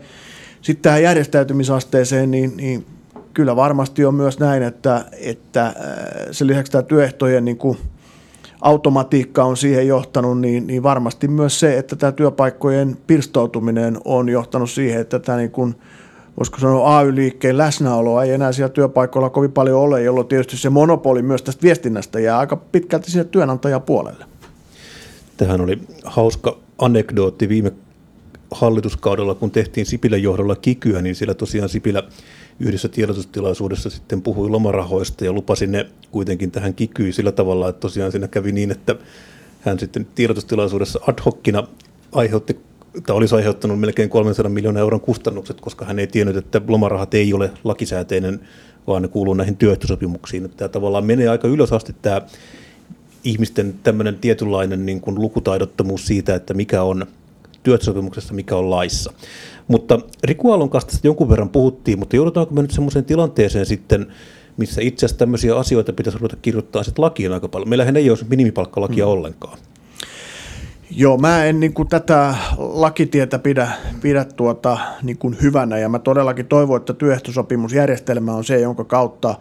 [0.62, 2.86] Sitten tähän järjestäytymisasteeseen, niin, niin
[3.34, 5.74] kyllä varmasti on myös näin, että, että
[6.32, 7.78] sen lisäksi tämä työehtojen niin kuin
[8.62, 14.70] automatiikka on siihen johtanut, niin, niin varmasti myös se, että tämä työpaikkojen pirstoutuminen on johtanut
[14.70, 15.76] siihen, että tämä niin kuin–
[16.40, 21.22] voisiko sanoa AY-liikkeen läsnäoloa ei enää siellä työpaikoilla kovin paljon ole, jolloin tietysti se monopoli
[21.22, 24.26] myös tästä viestinnästä jää aika pitkälti sinne työnantajapuolelle.
[25.38, 27.72] Tähän oli hauska anekdootti viime
[28.52, 32.04] hallituskaudella, kun tehtiin Sipilän johdolla kikyä, niin siellä tosiaan Sipilä
[32.60, 38.12] yhdessä tiedotustilaisuudessa sitten puhui lomarahoista ja lupasi ne kuitenkin tähän kikyyn sillä tavalla, että tosiaan
[38.12, 38.96] siinä kävi niin, että
[39.62, 41.68] hän sitten tiedotustilaisuudessa ad hocina
[42.12, 42.60] aiheutti
[43.06, 47.34] tai olisi aiheuttanut melkein 300 miljoonaa euron kustannukset, koska hän ei tiennyt, että lomarahat ei
[47.34, 48.40] ole lakisääteinen,
[48.88, 50.50] vaan ne kuuluu näihin työehtosopimuksiin.
[50.58, 52.22] Tämä tavallaan menee aika ylös asti tämä
[53.24, 57.06] ihmisten tämmöinen tietynlainen niin kuin lukutaidottomuus siitä, että mikä on
[57.64, 59.14] työehtosopimuksessa, mikä on laissa.
[59.68, 64.08] Mutta Riku Aallon kanssa jonkun verran puhuttiin, mutta joudutaanko me nyt semmoiseen tilanteeseen sitten,
[64.58, 67.70] missä itse asiassa tämmöisiä asioita pitäisi ruveta kirjoittaa sitten lakiin aika paljon.
[67.70, 69.12] Meillähän ei ole minimipalkkalakia mm.
[69.12, 69.58] ollenkaan.
[70.92, 73.68] Joo, mä en niin kuin tätä lakitietä pidä,
[74.02, 79.36] pidä tuota, niin kuin hyvänä ja mä todellakin toivon, että työehtosopimusjärjestelmä on se, jonka kautta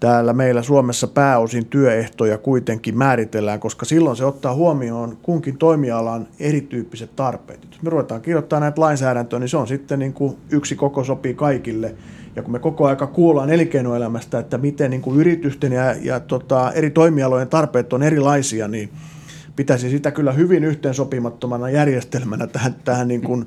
[0.00, 7.16] täällä meillä Suomessa pääosin työehtoja kuitenkin määritellään, koska silloin se ottaa huomioon kunkin toimialan erityyppiset
[7.16, 7.66] tarpeet.
[7.70, 11.34] Jos me ruvetaan kirjoittamaan näitä lainsäädäntöä, niin se on sitten niin kuin yksi koko sopii
[11.34, 11.94] kaikille.
[12.36, 16.72] Ja kun me koko aika kuullaan elinkeinoelämästä, että miten niin kuin yritysten ja, ja tota,
[16.72, 18.90] eri toimialojen tarpeet on erilaisia, niin–
[19.56, 23.46] pitäisi sitä kyllä hyvin yhteensopimattomana järjestelmänä tähän, tähän niin kuin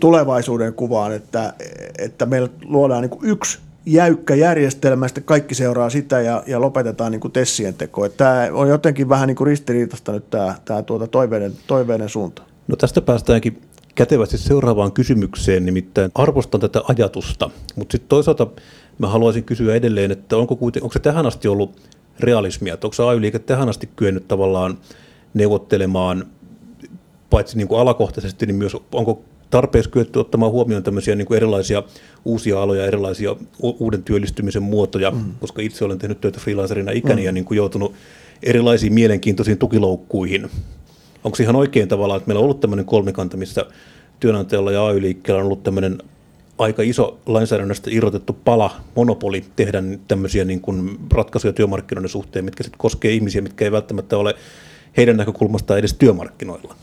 [0.00, 1.54] tulevaisuuden kuvaan, että,
[1.98, 7.12] että meillä luodaan niin kuin yksi jäykkä järjestelmä, sitten kaikki seuraa sitä ja, ja lopetetaan
[7.12, 8.04] niin kuin tessien teko.
[8.04, 12.42] Että tämä on jotenkin vähän niin kuin ristiriitasta nyt tämä, tämä tuota toiveiden, toiveiden suunta.
[12.68, 13.62] No tästä päästäänkin
[13.94, 18.46] kätevästi seuraavaan kysymykseen, nimittäin arvostan tätä ajatusta, mutta sitten toisaalta
[18.98, 21.80] mä haluaisin kysyä edelleen, että onko, kuiten, onko se tähän asti ollut
[22.20, 22.74] realismia?
[22.74, 24.78] Että onko AY-liike tähän asti kyennyt tavallaan
[25.36, 26.26] neuvottelemaan
[27.30, 31.82] paitsi niin kuin alakohtaisesti, niin myös onko tarpeeksi kyetty ottamaan huomioon tämmöisiä niin kuin erilaisia
[32.24, 35.34] uusia aloja, erilaisia uuden työllistymisen muotoja, mm.
[35.40, 37.26] koska itse olen tehnyt työtä freelancerina ikäni mm.
[37.26, 37.94] ja niin kuin joutunut
[38.42, 40.50] erilaisiin mielenkiintoisiin tukiloukkuihin.
[41.24, 43.66] Onko se ihan oikein tavallaan, että meillä on ollut tämmöinen kolmikanta, missä
[44.20, 45.98] työnantajalla ja AY-liikkeellä on ollut tämmöinen
[46.58, 52.78] aika iso lainsäädännöstä irrotettu pala, monopoli tehdä tämmöisiä niin kuin ratkaisuja työmarkkinoiden suhteen, mitkä sitten
[52.78, 54.34] koskee ihmisiä, mitkä ei välttämättä ole
[54.96, 56.74] heidän näkökulmastaan edes työmarkkinoilla.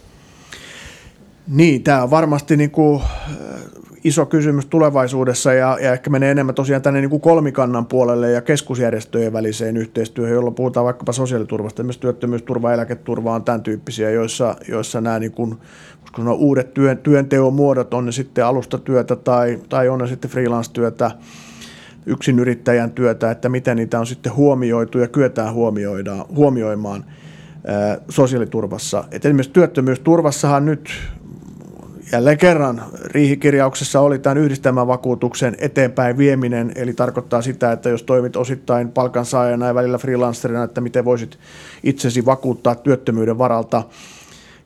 [1.48, 3.02] Niin, tämä on varmasti niin kuin
[4.04, 8.42] iso kysymys tulevaisuudessa ja, ja ehkä menee enemmän tosiaan tänne niin kuin kolmikannan puolelle ja
[8.42, 11.84] keskusjärjestöjen väliseen yhteistyöhön, jolla puhutaan vaikkapa sosiaaliturvasta.
[11.84, 15.56] Myös työttömyysturva, eläketurva on tämän tyyppisiä, joissa, joissa nämä niin kuin,
[16.18, 21.12] sanoa, uudet työn, työnteon muodot, on ne sitten alustatyötä tai, tai on ne sitten freelance-työtä,
[22.06, 25.54] yksinyrittäjän työtä, että miten niitä on sitten huomioitu ja kyetään
[26.36, 27.06] huomioimaan
[28.10, 29.04] sosiaaliturvassa.
[29.12, 30.90] Et esimerkiksi työttömyysturvassahan nyt
[32.12, 38.92] jälleen kerran riihikirjauksessa oli tämän yhdistelmävakuutuksen eteenpäin vieminen, eli tarkoittaa sitä, että jos toimit osittain
[38.92, 41.40] palkansaajana ja välillä freelancerina, että miten voisit
[41.84, 43.84] itsesi vakuuttaa työttömyyden varalta.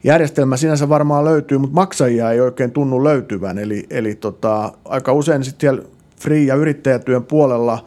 [0.03, 5.43] Järjestelmä sinänsä varmaan löytyy, mutta maksajia ei oikein tunnu löytyvän, eli, eli tota, aika usein
[5.43, 5.81] sitten siellä
[6.21, 7.85] free- ja yrittäjätyön puolella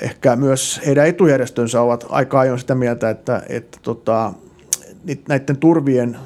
[0.00, 4.32] ehkä myös heidän etujärjestönsä ovat aika ajoin sitä mieltä, että, että tota,
[5.28, 6.16] näiden turvien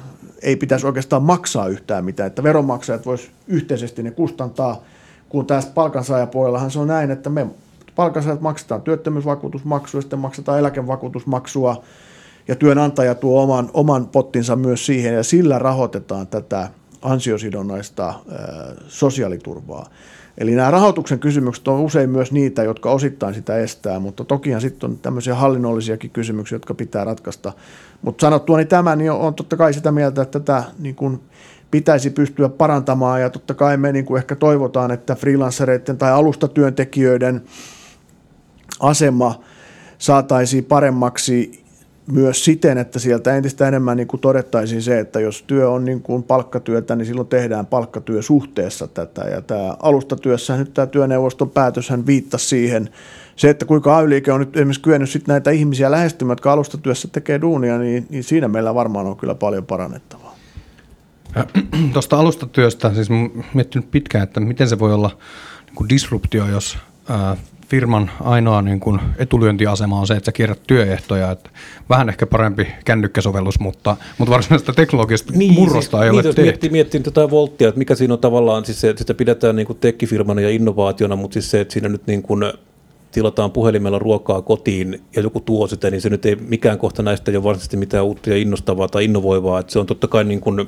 [0.41, 4.83] ei pitäisi oikeastaan maksaa yhtään mitään, että veronmaksajat vois yhteisesti ne kustantaa,
[5.29, 7.47] kun tässä palkansaajapuolellahan se on näin, että me
[7.95, 11.83] palkansaajat maksetaan työttömyysvakuutusmaksua, sitten maksetaan eläkevakuutusmaksua,
[12.47, 16.69] ja työnantaja tuo oman, oman pottinsa myös siihen, ja sillä rahoitetaan tätä
[17.03, 18.13] ansiosidonnaista
[18.87, 19.89] sosiaaliturvaa.
[20.37, 24.89] Eli nämä rahoituksen kysymykset on usein myös niitä, jotka osittain sitä estää, mutta tokihan sitten
[24.89, 27.53] on tämmöisiä hallinnollisiakin kysymyksiä, jotka pitää ratkaista.
[28.01, 31.21] Mutta sanottua niin tämä, niin on totta kai sitä mieltä, että tätä niin kuin
[31.71, 37.41] pitäisi pystyä parantamaan ja totta kai me niin kuin ehkä toivotaan, että freelancereiden tai alustatyöntekijöiden
[38.79, 39.39] asema
[39.97, 41.62] saataisiin paremmaksi
[42.11, 46.01] myös siten, että sieltä entistä enemmän niin kuin todettaisiin se, että jos työ on niin
[46.01, 49.21] kuin palkkatyötä, niin silloin tehdään palkkatyö suhteessa tätä.
[49.21, 52.89] Ja tämä alustatyössä nyt tämä työneuvoston päätöshän viittasi siihen,
[53.35, 57.41] se, että kuinka ay on nyt esimerkiksi kyennyt sit näitä ihmisiä lähestymään, jotka alustatyössä tekee
[57.41, 60.35] duunia, niin, niin siinä meillä varmaan on kyllä paljon parannettavaa.
[61.93, 63.07] Tuosta alustatyöstä, siis
[63.53, 65.17] miettinyt pitkään, että miten se voi olla
[65.65, 66.77] niin kuin disruptio, jos
[67.09, 67.37] ää,
[67.73, 71.31] firman ainoa niin kuin etulyöntiasema on se, että sä kierrät työehtoja.
[71.31, 71.49] Että
[71.89, 76.41] vähän ehkä parempi kännykkäsovellus, mutta, mutta varsinaista teknologista niin, murrosta siis, ei niin, ole tehty.
[76.41, 79.67] Miettii, miettii tätä volttia, että mikä siinä on tavallaan, siis se, että sitä pidetään niin
[79.67, 82.43] kuin tekkifirmana ja innovaationa, mutta siis se, että siinä nyt niin kuin
[83.11, 87.31] tilataan puhelimella ruokaa kotiin ja joku tuo sitä, niin se nyt ei mikään kohta näistä
[87.31, 89.59] ei ole varsinaisesti mitään uutta ja innostavaa tai innovoivaa.
[89.59, 90.67] Että se on totta kai niin kuin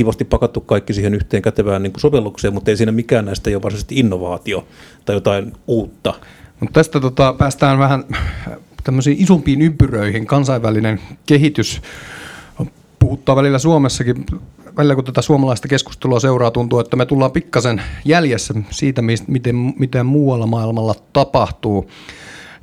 [0.00, 3.62] kivasti pakattu kaikki siihen yhteen kätevään niin kuin sovellukseen, mutta ei siinä mikään näistä ole
[3.62, 4.66] varsinaisesti innovaatio
[5.04, 6.14] tai jotain uutta.
[6.60, 8.04] Mutta tästä tota, päästään vähän
[8.84, 10.26] tämmöisiin isompiin ympyröihin.
[10.26, 11.82] Kansainvälinen kehitys
[12.98, 14.26] puhuttaa välillä Suomessakin
[14.76, 20.06] välillä kun tätä suomalaista keskustelua seuraa, tuntuu, että me tullaan pikkasen jäljessä siitä, miten, miten
[20.06, 21.90] muualla maailmalla tapahtuu.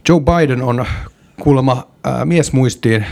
[0.10, 0.86] Joe Biden on
[1.42, 3.06] kuulemma ää, miesmuistiin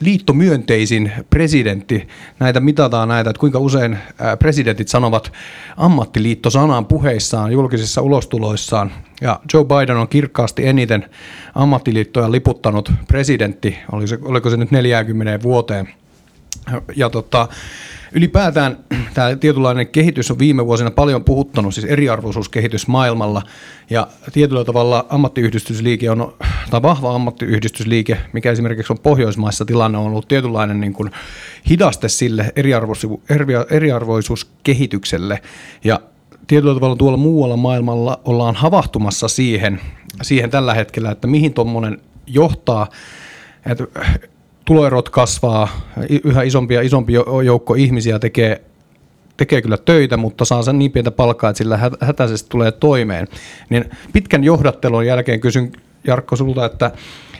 [0.00, 2.08] liittomyönteisin presidentti.
[2.40, 3.98] Näitä mitataan näitä, että kuinka usein
[4.38, 5.32] presidentit sanovat
[5.76, 8.92] ammattiliitto-sanan puheissaan, julkisissa ulostuloissaan.
[9.20, 11.10] Ja Joe Biden on kirkkaasti eniten
[11.54, 15.88] ammattiliittoja liputtanut presidentti, oliko se, oliko se nyt 40 vuoteen.
[16.96, 17.48] Ja tota,
[18.12, 18.78] ylipäätään
[19.14, 23.42] tämä tietynlainen kehitys on viime vuosina paljon puhuttanut, siis eriarvoisuuskehitys maailmalla.
[23.90, 26.34] Ja tietyllä tavalla ammattiyhdistysliike on,
[26.70, 31.10] tai vahva ammattiyhdistysliike, mikä esimerkiksi on Pohjoismaissa tilanne, on ollut tietynlainen niin kuin
[31.70, 33.22] hidaste sille eriarvoisu,
[33.70, 35.40] eriarvoisuuskehitykselle.
[35.84, 36.00] Ja
[36.46, 39.80] tietyllä tavalla tuolla muualla maailmalla ollaan havahtumassa siihen,
[40.22, 42.88] siihen tällä hetkellä, että mihin tuommoinen johtaa.
[43.66, 43.84] Että
[44.66, 45.68] tuloerot kasvaa,
[46.24, 47.12] yhä isompi ja isompi
[47.44, 48.62] joukko ihmisiä tekee,
[49.36, 53.28] tekee kyllä töitä, mutta saa sen niin pientä palkkaa, että sillä hätäisesti tulee toimeen.
[53.70, 55.72] Niin pitkän johdattelun jälkeen kysyn
[56.06, 56.90] Jarkko sulta, että,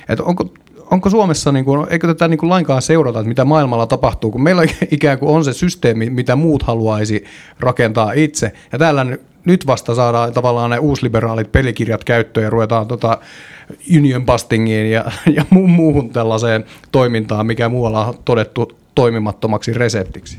[0.09, 0.55] että onko,
[0.91, 4.43] onko Suomessa, niin kuin, eikö tätä niin kuin lainkaan seurata, että mitä maailmalla tapahtuu, kun
[4.43, 7.25] meillä ikään kuin on se systeemi, mitä muut haluaisi
[7.61, 9.07] rakentaa itse, ja täällä
[9.47, 13.19] nyt vasta saadaan tavallaan ne uusliberaalit pelikirjat käyttöön ja ruvetaan tota
[13.97, 15.05] union bustingiin ja,
[15.37, 20.39] ja mu- muuhun tällaiseen toimintaan, mikä muualla on todettu toimimattomaksi reseptiksi.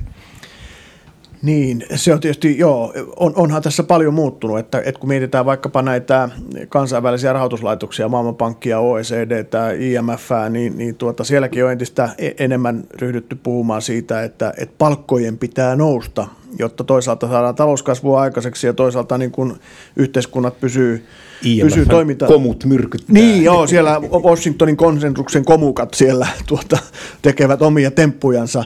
[1.41, 5.81] Niin, se on tietysti, joo, on, onhan tässä paljon muuttunut, että, että kun mietitään vaikkapa
[5.81, 6.29] näitä
[6.69, 9.45] kansainvälisiä rahoituslaitoksia, Maailmanpankkia, OECD,
[9.79, 15.37] IMF, niin, niin tuota, sielläkin on entistä e-, enemmän ryhdytty puhumaan siitä, että, että palkkojen
[15.37, 16.27] pitää nousta,
[16.59, 19.57] jotta toisaalta saadaan talouskasvua aikaiseksi ja toisaalta niin kun
[19.95, 21.05] yhteiskunnat pysyy,
[21.61, 22.25] pysyy toiminta.
[22.25, 23.13] komut myrkyttää.
[23.13, 26.77] Niin, joo, siellä Washingtonin konsensuksen komukat siellä tuota,
[27.21, 28.63] tekevät omia temppujansa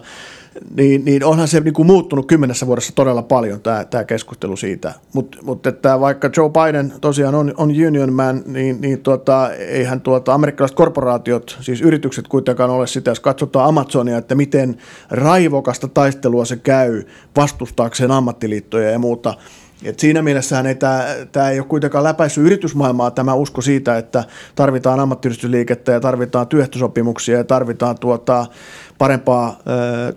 [0.76, 4.94] niin, niin onhan se niin kuin muuttunut kymmenessä vuodessa todella paljon tämä, tämä keskustelu siitä.
[5.14, 5.64] Mutta mut
[6.00, 11.58] vaikka Joe Biden tosiaan on, on union man, niin, niin tuota, eihän tuota, amerikkalaiset korporaatiot,
[11.62, 14.78] siis yritykset kuitenkaan ole sitä, jos katsotaan Amazonia, että miten
[15.10, 17.04] raivokasta taistelua se käy
[17.36, 19.34] vastustaakseen ammattiliittoja ja muuta–
[19.84, 24.24] et siinä mielessähän ei tämä, tämä ei ole kuitenkaan läpäissyt yritysmaailmaa tämä usko siitä, että
[24.56, 28.46] tarvitaan ammattiyhdistysliikettä ja tarvitaan työehtosopimuksia ja tarvitaan tuota
[29.02, 29.60] parempaa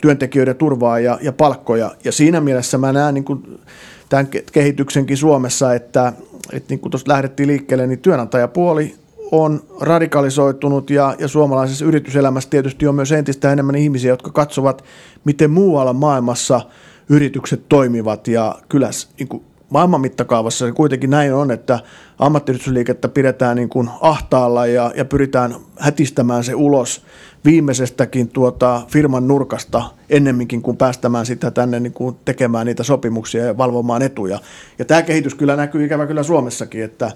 [0.00, 1.90] työntekijöiden turvaa ja, ja palkkoja.
[2.04, 3.60] Ja siinä mielessä mä näen niin kuin
[4.08, 6.12] tämän kehityksenkin Suomessa, että,
[6.52, 8.94] että niin kuin tuossa lähdettiin liikkeelle, niin työnantajapuoli
[9.32, 14.84] on radikalisoitunut ja, ja suomalaisessa yrityselämässä tietysti on myös entistä enemmän ihmisiä, jotka katsovat,
[15.24, 16.60] miten muualla maailmassa
[17.08, 21.78] yritykset toimivat ja kyllä niin kuin maailman mittakaavassa kuitenkin näin on, että
[22.18, 27.04] ammattiyhdistysliikettä pidetään niin kuin ahtaalla ja, ja pyritään hätistämään se ulos
[27.44, 33.58] viimeisestäkin tuota firman nurkasta ennemminkin kuin päästämään sitä tänne niin kuin tekemään niitä sopimuksia ja
[33.58, 34.38] valvomaan etuja.
[34.78, 37.12] Ja tämä kehitys kyllä näkyy ikävä kyllä Suomessakin, että,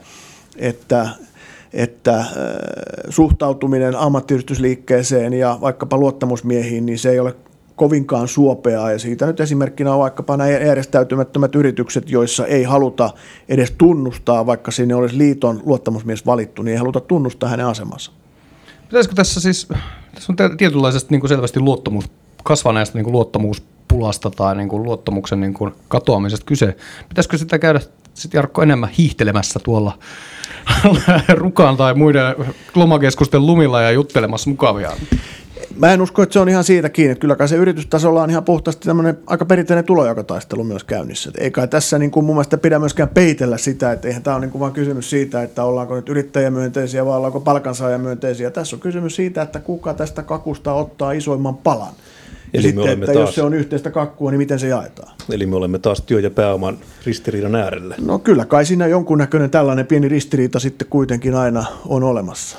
[0.57, 1.09] että
[1.73, 2.27] että äh,
[3.09, 7.35] suhtautuminen ammattiyhdistysliikkeeseen ja vaikkapa luottamusmiehiin, niin se ei ole
[7.77, 13.11] kovinkaan suopeaa ja siitä nyt esimerkkinä on vaikkapa nämä järjestäytymättömät yritykset, joissa ei haluta
[13.49, 18.12] edes tunnustaa, vaikka sinne olisi liiton luottamusmies valittu, niin ei haluta tunnustaa hänen asemansa.
[18.88, 19.69] Pitäisikö tässä siis,
[20.14, 22.05] tässä on tietynlaisesta niin kuin selvästi luottamus,
[22.44, 26.77] kasvaneesta niin kuin luottamuspulasta tai niin kuin luottamuksen niin kuin katoamisesta kyse.
[27.09, 27.81] Pitäisikö sitä käydä
[28.14, 29.99] sitten Jarkko enemmän hiihtelemässä tuolla
[31.29, 32.35] rukaan tai muiden
[32.75, 34.92] lomakeskusten lumilla ja juttelemassa mukavia?
[35.79, 37.14] Mä en usko, että se on ihan siitä kiinni.
[37.14, 41.31] Kyllä kai se yritystasolla on ihan puhtaasti tämmöinen aika perinteinen tulojakotaistelu myös käynnissä.
[41.38, 44.45] Ei kai tässä niin kuin mun mielestä pidä myöskään peitellä sitä, että eihän tämä ole
[44.45, 48.51] niin kuin vaan kysymys siitä, että ollaanko nyt yrittäjämyönteisiä vai ollaanko palkansaajamyönteisiä.
[48.51, 51.93] Tässä on kysymys siitä, että kuka tästä kakusta ottaa isoimman palan.
[52.53, 55.12] Ja Eli sitten, että taas, jos se on yhteistä kakkua, niin miten se jaetaan?
[55.33, 57.95] Eli me olemme taas työ- ja pääoman ristiriidan äärellä.
[58.01, 62.59] No kyllä, kai siinä jonkunnäköinen tällainen pieni ristiriita sitten kuitenkin aina on olemassa.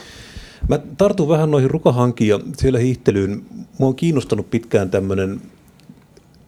[0.69, 3.41] Mä tartun vähän noihin rukahankiin ja siellä hiihtelyyn.
[3.77, 5.41] Mua on kiinnostanut pitkään tämmöinen,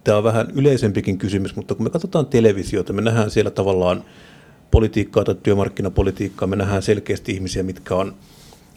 [0.04, 4.04] tämä on vähän yleisempikin kysymys, mutta kun me katsotaan televisiota, me nähdään siellä tavallaan
[4.72, 8.16] politiikkaa tai työmarkkinapolitiikkaa, me nähdään selkeästi ihmisiä, mitkä on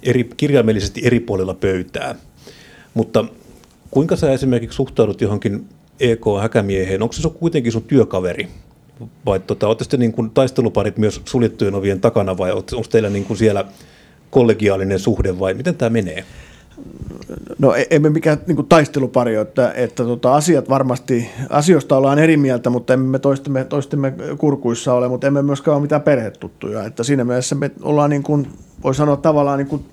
[0.02, 2.14] eri, kirjaimellisesti eri puolilla pöytää.
[2.94, 3.24] Mutta
[3.90, 5.68] kuinka sä esimerkiksi suhtaudut johonkin
[6.00, 7.02] EK-häkämieheen?
[7.02, 8.48] Onko se sun kuitenkin sun työkaveri?
[9.26, 13.36] Vai tota, olette niin kuin taisteluparit myös suljettujen ovien takana vai onko teillä niin kuin
[13.36, 13.64] siellä–
[14.34, 16.24] kollegiaalinen suhde vai miten tämä menee?
[17.58, 22.36] No e- emme mikään niin kuin taistelupari, että, että tota, asiat varmasti, asioista ollaan eri
[22.36, 26.84] mieltä, mutta emme me toistemme, toistemme kurkuissa ole, mutta emme myöskään ole mitään perhetuttuja.
[26.84, 28.48] Että siinä mielessä me ollaan, niin kuin,
[28.84, 29.84] voi sanoa tavallaan niin kuin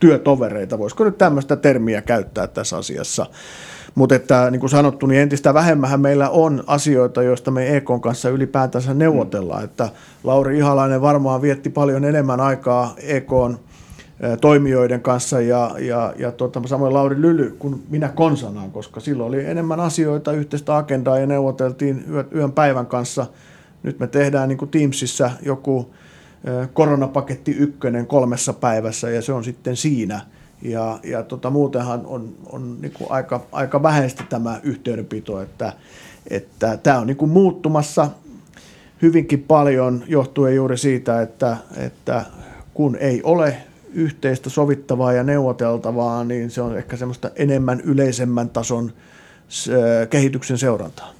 [0.00, 3.26] työtovereita, voisiko nyt tämmöistä termiä käyttää tässä asiassa.
[3.94, 8.28] Mutta että niin kuin sanottu, niin entistä vähemmän meillä on asioita, joista me EKn kanssa
[8.28, 9.64] ylipäätänsä neuvotellaan.
[9.64, 9.88] Että
[10.24, 13.56] Lauri Ihalainen varmaan vietti paljon enemmän aikaa EKn
[14.40, 19.44] toimijoiden kanssa ja, ja, ja tuota, samoin Lauri Lyly kuin minä konsanaan, koska silloin oli
[19.44, 22.04] enemmän asioita, yhteistä agendaa ja neuvoteltiin
[22.34, 23.26] yön päivän kanssa.
[23.82, 25.94] Nyt me tehdään niin kuin Teamsissa joku
[26.72, 30.20] koronapaketti ykkönen kolmessa päivässä ja se on sitten siinä.
[30.62, 35.72] Ja, ja tota, muutenhan on, on niin kuin aika, aika vähäistä tämä yhteydenpito, että,
[36.30, 38.08] että tämä on niin kuin muuttumassa
[39.02, 42.24] hyvinkin paljon johtuen juuri siitä, että, että
[42.74, 43.56] kun ei ole
[43.92, 48.92] yhteistä sovittavaa ja neuvoteltavaa, niin se on ehkä semmoista enemmän yleisemmän tason
[50.10, 51.12] kehityksen seurantaa.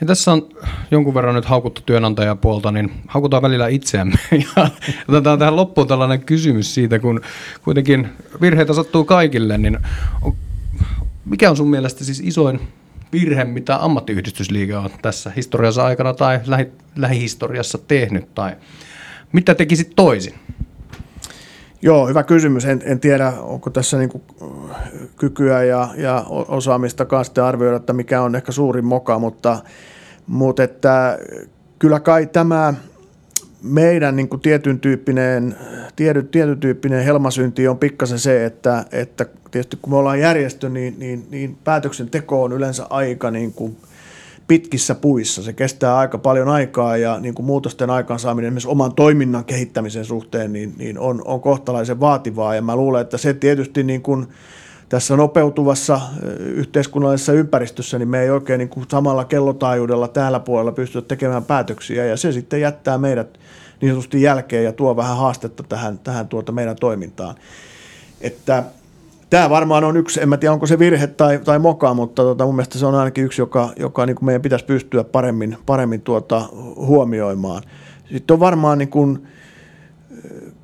[0.00, 0.48] Ja tässä on
[0.90, 4.14] jonkun verran nyt haukuttu työnantajapuolta, niin haukutaan välillä itseämme.
[4.56, 4.70] Ja
[5.08, 7.20] otetaan tähän loppuun tällainen kysymys siitä, kun
[7.64, 8.08] kuitenkin
[8.40, 9.78] virheitä sattuu kaikille, niin
[10.22, 10.34] on,
[11.24, 12.60] mikä on sun mielestä siis isoin
[13.12, 18.56] virhe, mitä ammattiyhdistysliike on tässä historiassa aikana tai lähi, lähihistoriassa tehnyt, tai
[19.32, 20.34] mitä tekisit toisin?
[21.82, 22.64] Joo, hyvä kysymys.
[22.64, 24.22] En, en tiedä, onko tässä niin kuin
[25.16, 29.58] kykyä ja, ja osaamista kanssa arvioida, että mikä on ehkä suurin moka, mutta,
[30.26, 31.18] mutta että
[31.78, 32.74] kyllä kai tämä
[33.62, 35.56] meidän niin kuin tietyn tyyppinen,
[35.96, 40.94] tietyn, tietyn tyyppinen helmasynti on pikkasen se, että, että tietysti kun me ollaan järjestö, niin,
[40.98, 43.76] niin, niin päätöksenteko on yleensä aika niin kuin
[44.48, 45.42] pitkissä puissa.
[45.42, 50.52] Se kestää aika paljon aikaa ja niin kuin muutosten aikaansaaminen esimerkiksi oman toiminnan kehittämisen suhteen
[50.52, 52.54] niin, niin on, on kohtalaisen vaativaa.
[52.54, 54.26] Ja mä luulen, että se tietysti niin kuin
[54.88, 56.00] tässä nopeutuvassa
[56.38, 62.04] yhteiskunnallisessa ympäristössä, niin me ei oikein niin kuin samalla kellotaajuudella täällä puolella pystytä tekemään päätöksiä
[62.04, 63.38] ja se sitten jättää meidät
[63.80, 67.34] niin sanotusti jälkeen ja tuo vähän haastetta tähän, tähän tuota meidän toimintaan.
[68.20, 68.64] Että
[69.30, 72.46] Tämä varmaan on yksi, en mä tiedä onko se virhe tai, tai moka, mutta tota,
[72.46, 76.00] mun mielestä se on ainakin yksi, joka, joka niin kuin meidän pitäisi pystyä paremmin, paremmin
[76.00, 77.62] tuota, huomioimaan.
[78.12, 79.26] Sitten on varmaan niin kuin,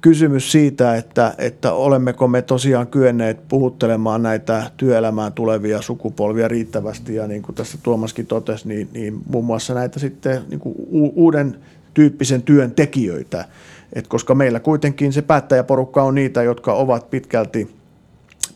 [0.01, 7.15] kysymys siitä, että, että olemmeko me tosiaan kyenneet puhuttelemaan näitä työelämään tulevia sukupolvia riittävästi.
[7.15, 10.75] Ja niin kuin tässä Tuomaskin totesi, niin, niin muun muassa näitä sitten niin kuin
[11.15, 11.57] uuden
[11.95, 13.45] tyyppisen työn tekijöitä.
[13.93, 17.69] Et koska meillä kuitenkin se päättäjäporukka on niitä, jotka ovat pitkälti–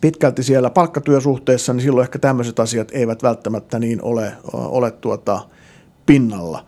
[0.00, 5.40] pitkälti siellä palkkatyösuhteessa, niin silloin ehkä tämmöiset asiat eivät välttämättä niin ole, ole tuota
[6.06, 6.64] pinnalla.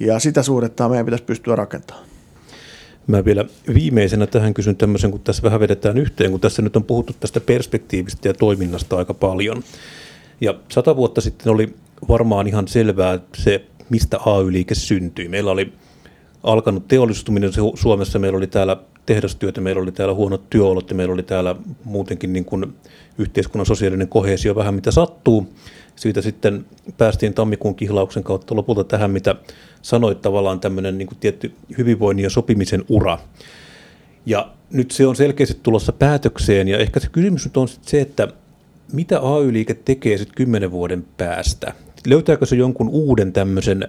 [0.00, 2.06] Ja sitä suhdetta meidän pitäisi pystyä rakentamaan.
[3.06, 6.84] Mä vielä viimeisenä tähän kysyn tämmöisen, kun tässä vähän vedetään yhteen, kun tässä nyt on
[6.84, 9.62] puhuttu tästä perspektiivistä ja toiminnasta aika paljon.
[10.40, 11.74] Ja sata vuotta sitten oli
[12.08, 15.28] varmaan ihan selvää se, mistä AY-liike syntyi.
[15.28, 15.72] Meillä oli
[16.42, 18.76] alkanut teollistuminen Suomessa, meillä oli täällä
[19.14, 22.74] tehdastyötä, meillä oli täällä huonot työolot ja meillä oli täällä muutenkin niin kuin
[23.18, 25.52] yhteiskunnan sosiaalinen kohesio vähän mitä sattuu.
[25.96, 26.66] Siitä sitten
[26.98, 29.34] päästiin tammikuun kihlauksen kautta lopulta tähän, mitä
[29.82, 33.18] sanoit tavallaan tämmöinen niin kuin tietty hyvinvoinnin ja sopimisen ura.
[34.26, 38.28] Ja nyt se on selkeästi tulossa päätökseen ja ehkä se kysymys nyt on se, että
[38.92, 41.72] mitä AY-liike tekee sitten kymmenen vuoden päästä?
[42.06, 43.88] Löytääkö se jonkun uuden tämmöisen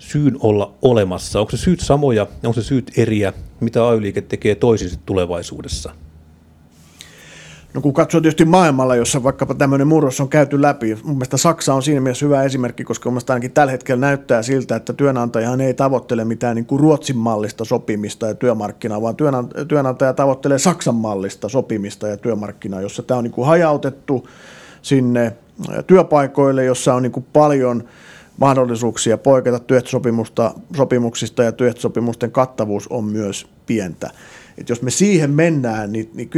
[0.00, 1.40] syyn olla olemassa?
[1.40, 5.92] Onko se syyt samoja, onko se syyt eriä, mitä AY-liike tekee toisin tulevaisuudessa?
[7.74, 11.74] No kun katsoo tietysti maailmalla, jossa vaikkapa tämmöinen murros on käyty läpi, mun mielestä Saksa
[11.74, 15.60] on siinä mielessä hyvä esimerkki, koska mun mielestä ainakin tällä hetkellä näyttää siltä, että työnantajahan
[15.60, 19.16] ei tavoittele mitään niin kuin Ruotsin mallista sopimista ja työmarkkinaa, vaan
[19.68, 24.28] työnantaja tavoittelee Saksan mallista sopimista ja työmarkkinaa, jossa tämä on niin kuin hajautettu
[24.82, 25.36] sinne
[25.86, 27.84] työpaikoille, jossa on niin kuin paljon–
[28.40, 34.10] mahdollisuuksia poiketa työehtosopimuksista ja työehtosopimusten kattavuus on myös pientä.
[34.58, 36.30] Et jos me siihen mennään, niin, niin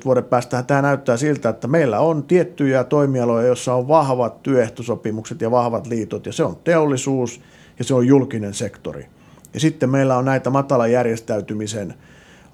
[0.00, 5.40] 10-15 vuoden päästä tämä näyttää siltä, että meillä on tiettyjä toimialoja, joissa on vahvat työehtosopimukset
[5.40, 7.40] ja vahvat liitot, ja se on teollisuus
[7.78, 9.06] ja se on julkinen sektori.
[9.54, 11.94] Ja sitten meillä on näitä matalan järjestäytymisen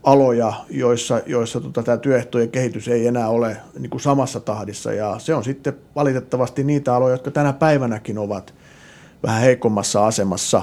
[0.03, 5.15] aloja, joissa, joissa tota, tämä työehtojen kehitys ei enää ole niin kuin samassa tahdissa, ja
[5.19, 8.55] se on sitten valitettavasti niitä aloja, jotka tänä päivänäkin ovat–
[9.27, 10.63] vähän heikommassa asemassa.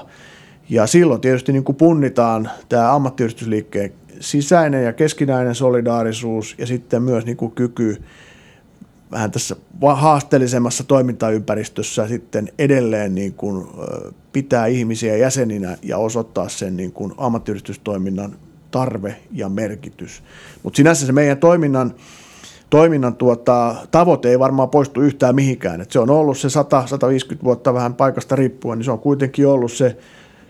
[0.69, 7.25] Ja silloin tietysti niin kuin punnitaan tämä ammattiyhdistysliikkeen sisäinen ja keskinäinen solidaarisuus ja sitten myös
[7.25, 8.01] niin kuin kyky
[9.11, 9.55] vähän tässä
[9.95, 13.67] haasteellisemmassa toimintaympäristössä sitten edelleen niin kuin
[14.33, 18.35] pitää ihmisiä jäseninä ja osoittaa sen niin kuin ammattiyhdistystoiminnan
[18.71, 20.23] tarve ja merkitys.
[20.63, 21.93] Mutta sinänsä se meidän toiminnan
[22.71, 25.81] toiminnan tuota, tavoite ei varmaan poistu yhtään mihinkään.
[25.81, 29.71] Et se on ollut se 100-150 vuotta vähän paikasta riippuen, niin se on kuitenkin ollut
[29.71, 29.97] se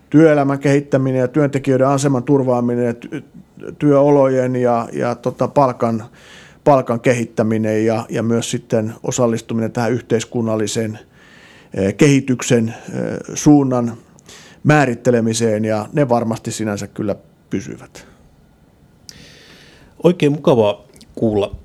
[0.09, 3.19] työelämän kehittäminen ja työntekijöiden aseman turvaaminen ja
[3.79, 6.03] työolojen ja, ja tota palkan,
[6.63, 10.99] palkan kehittäminen ja, ja myös sitten osallistuminen tähän yhteiskunnallisen
[11.73, 12.75] eh, kehityksen eh,
[13.33, 13.93] suunnan
[14.63, 17.15] määrittelemiseen ja ne varmasti sinänsä kyllä
[17.49, 18.07] pysyvät.
[20.03, 20.83] Oikein mukava
[21.15, 21.60] kuulla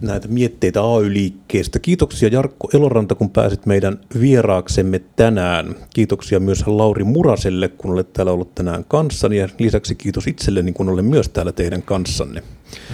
[0.00, 1.78] näitä mietteitä AY-liikkeestä.
[1.78, 5.74] Kiitoksia Jarkko Eloranta, kun pääsit meidän vieraaksemme tänään.
[5.94, 9.36] Kiitoksia myös Lauri Muraselle, kun olet täällä ollut tänään kanssani.
[9.36, 12.42] Ja lisäksi kiitos itselleni, kun olen myös täällä teidän kanssanne.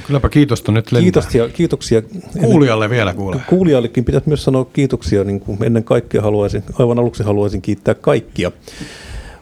[0.07, 1.03] Kylläpä kiitosta nyt lentää.
[1.03, 2.03] Kiitoksia, kiitoksia.
[2.41, 3.41] Kuulijalle ennen, vielä kuule.
[3.49, 5.25] Kuulijallekin pitäisi myös sanoa kiitoksia.
[5.25, 8.53] Niin kuin ennen kaikkea haluaisin, aivan aluksi haluaisin kiittää kaikkia.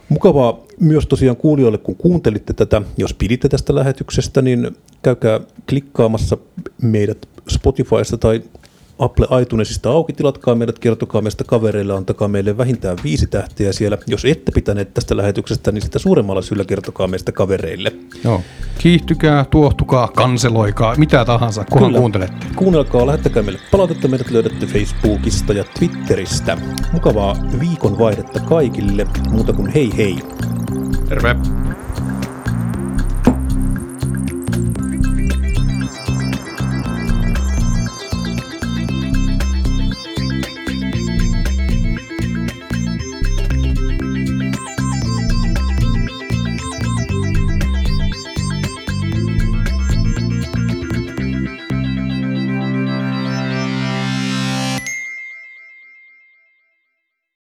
[0.09, 2.81] Mukavaa myös tosiaan kuulijoille, kun kuuntelitte tätä.
[2.97, 6.37] Jos piditte tästä lähetyksestä, niin käykää klikkaamassa
[6.81, 8.41] meidät Spotifysta tai
[8.99, 13.97] Apple iTunesista auki, tilatkaa meidät, kertokaa meistä kavereille, antakaa meille vähintään viisi tähteä siellä.
[14.07, 17.91] Jos ette pitäneet tästä lähetyksestä, niin sitä suuremmalla syyllä kertokaa meistä kavereille.
[18.23, 18.41] Joo.
[18.77, 21.99] Kiihtykää, tuohtukaa, kanseloikaa, mitä tahansa, kunhan Kyllä.
[21.99, 22.45] kuuntelette.
[22.55, 26.57] Kuunnelkaa, lähettäkää meille palautetta, meidät löydätte Facebookista ja Twitteristä.
[26.93, 30.15] Mukavaa viikonvaihdetta kaikille, muuta kuin hei hei.
[31.09, 31.35] Terve!